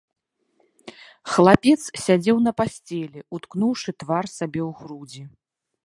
[1.33, 5.23] Хлапец сядзеў на пасцелі, уткнуўшы твар сабе ў грудзі.